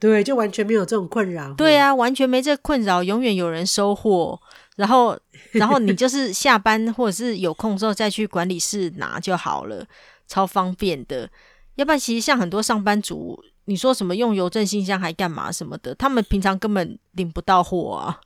[0.00, 1.52] 对，就完全没有这种困扰。
[1.52, 4.40] 对啊，完全没这困扰，永远有人收货。
[4.76, 5.14] 然后，
[5.52, 9.84] 然后你就是下班或者是有空之后再去管理室拿就好了，
[10.26, 11.28] 超方便的。
[11.74, 18.18] 要不然，其实像很多上班族，你说什么用邮政信箱还干嘛什么的，他们平常根本领不到货啊。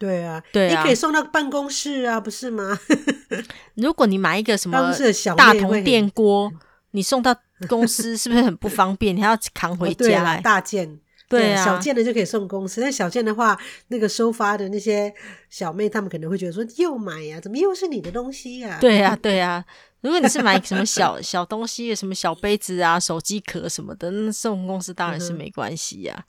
[0.00, 2.80] 对啊，对啊，你可以送到办公室啊，不是吗？
[3.76, 4.90] 如果你买一个什么
[5.36, 6.50] 大铜电锅，
[6.92, 7.36] 你送到
[7.68, 9.14] 公司 是不是很不方便？
[9.14, 12.80] 你还要扛回家大件，对啊，小件的就可以送公司。
[12.80, 15.12] 但小件的话，那个收发的那些
[15.50, 18.80] 小妹，他们可能会觉得说，又买呀、啊，怎么又是你的东西呀、啊？
[18.80, 19.62] 对啊，对啊。
[20.00, 26.24] 如果你是买什么小小东西，什么小杯子啊、手机壳什么的，那送公司当然是没关系呀、啊。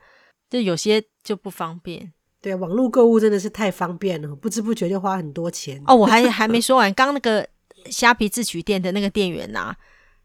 [0.50, 2.12] 就有些就不方便。
[2.42, 5.80] 对，网络购物真的是太方便了，不知不觉就花很多钱。
[5.86, 7.48] 哦，我还还没说完，刚那个
[7.86, 9.78] 虾皮自取店的那个店员呐、啊，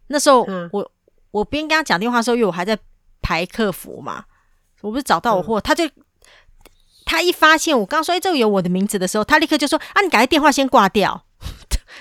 [0.07, 0.41] 那时候
[0.73, 0.89] 我、嗯、
[1.31, 2.79] 我边跟他讲电话的时候，因为我还在
[3.21, 4.25] 排客服嘛，
[4.81, 5.85] 我不是找到我货、嗯，他就
[7.05, 11.26] 他一发现我刚刚说哎，这个有我的名字的时候，他立刻就说啊，你赶快电话先挂掉。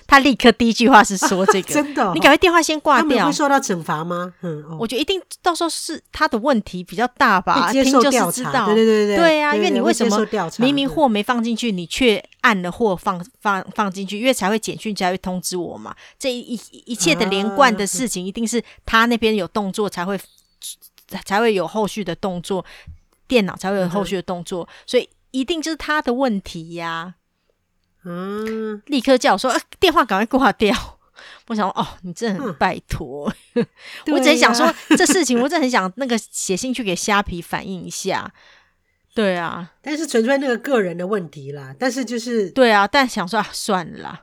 [0.08, 4.34] 他立刻第一句话是说：“这个、啊、 真的、哦，你赶快电话先挂掉。”会受到惩罚吗？
[4.42, 7.72] 嗯、哦，我觉得一定到时候是他的问题比较大吧。
[7.72, 10.26] 接受调查，对对对对，对呀，因为你为什么
[10.60, 14.20] 明明货没放进去，你却按了货放放放进去？
[14.20, 15.96] 因为才会简讯才会通知我嘛。
[16.20, 22.64] 这一一切的连贯的事情，一定是他那边有动作才会、啊、才会有后续的动作，
[23.28, 27.16] 电脑才会有后续的动作，嗯、所以一定就是他的问题呀。
[28.06, 30.76] 嗯，立刻叫我说：“呃、电话赶快挂掉。
[31.48, 33.34] ”我想：“哦，你真的很拜托。
[33.56, 33.66] 嗯”
[34.14, 38.32] 我只是想说这事情，我真的很想那个写信去给虾皮反映一下。
[39.14, 41.76] 对啊，但是纯粹那个个人的问题啦。
[41.80, 44.22] 但是就是对啊，但想说啊，算了啦，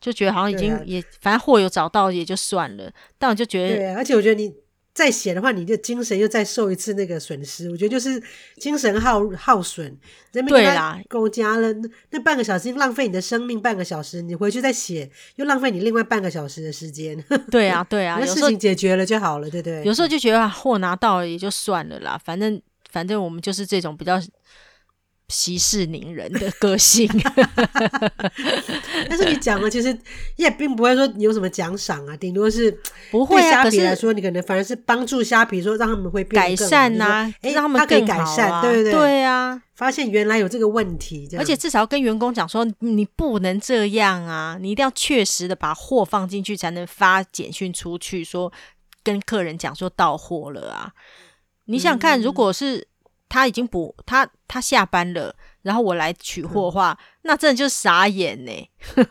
[0.00, 2.92] 就觉得好像已经也、啊、反正货有找到也就算了。
[3.18, 4.54] 但我就觉得，对、啊，而且我觉得你。
[4.96, 8.20] 再写的话，你的精神又再受一次那个损失，我觉得就是
[8.56, 9.94] 精神耗耗损。
[10.32, 17.22] 对啦，够加了那那半个小时，浪费你的生命半个小时，你回去再写，又浪费你另外半个小时的时间。
[17.52, 19.84] 对啊，对啊，那事情解决了就好了，对不对？
[19.84, 22.58] 有时候就觉得货拿到了也就算了啦，反正
[22.90, 24.18] 反正我们就是这种比较。
[25.28, 27.10] 息事宁人的个性，
[29.08, 29.96] 但是你讲了，其实
[30.36, 32.70] 也并不会说你有什么奖赏啊，顶多是
[33.10, 33.64] 不会啊。
[33.64, 38.92] 虾皮来说，你可能反而是帮助虾皮，说让他们会变改善呐、啊，哎、欸，让他们更改善，啊、对不对？
[38.92, 48.52] 对啊，发现原来有这个问题，而且至少要跟员工讲说，你不能这样啊，你一定要确实的把货放进去，才能发简讯出去，说
[49.02, 50.92] 跟客人讲说到货了啊。
[51.64, 52.86] 你想看，如果是。
[53.26, 58.52] 嗯他已经不，他他下班了，然后我来取货的话，嗯、那真的就傻眼呢。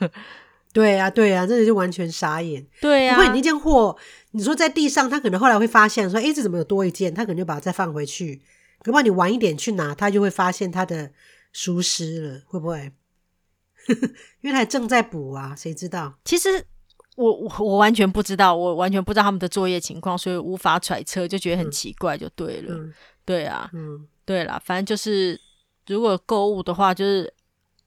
[0.73, 2.65] 对啊，对啊，真的就完全傻眼。
[2.81, 3.95] 对啊，不会，你那件货，
[4.31, 7.13] 你说在地上，他可能后来会发现说，哎，这怎么有多一件？
[7.13, 8.41] 他可能就把它再放回去，
[8.81, 11.11] 可不你晚一点去拿，他就会发现他的
[11.53, 12.91] 疏失了，会不会？
[14.41, 16.17] 因为他还正在补啊，谁知道？
[16.25, 16.65] 其实
[17.15, 22.73] 我我我完全不知道，我完全不知道他们的作业情况，所以无法揣测，就觉得很奇怪，就对了。
[22.75, 22.93] 嗯、
[23.25, 25.39] 对啊，嗯，对啦，反正就是
[25.87, 27.33] 如果购物的话，就是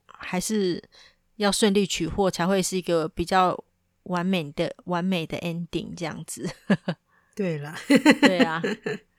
[0.07, 0.83] 还是
[1.37, 3.57] 要顺利取货，才会是一个比较
[4.05, 6.49] 完美的完美的 ending 这样子。
[7.37, 7.79] 对啦，
[8.21, 8.61] 对啊，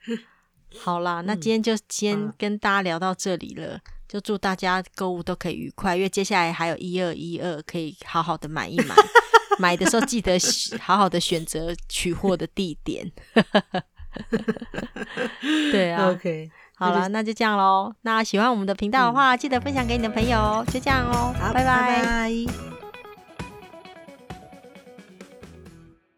[0.78, 3.80] 好啦，那今天就先跟大家聊到这里了。
[4.10, 8.96] 就祝大家购物都可以愉快，因为接下来还有一二一二可以好好的买一买。
[9.60, 10.36] 买的时候记得
[10.80, 13.12] 好好的选择取货的地点。
[15.72, 17.94] 对啊，OK，好了，那就这样喽。
[18.04, 20.64] 那喜欢我们的频道的话，嗯、记得分享给你的朋友。
[20.72, 22.02] 就这样哦，好，拜拜。
[22.02, 22.79] 拜拜。